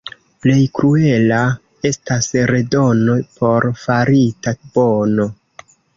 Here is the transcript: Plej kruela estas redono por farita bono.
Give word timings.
Plej 0.43 0.61
kruela 0.77 1.41
estas 1.89 2.31
redono 2.53 3.19
por 3.37 3.69
farita 3.83 4.55
bono. 4.79 5.29